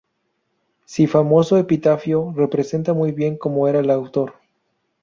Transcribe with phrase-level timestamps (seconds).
[0.85, 4.33] Si famoso epitafio representa muy bien cómo era el autor.